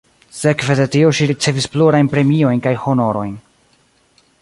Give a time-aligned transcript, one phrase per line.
[0.37, 3.33] Sekve de tio ŝi ricevis plurajn premiojn kaj honorojn.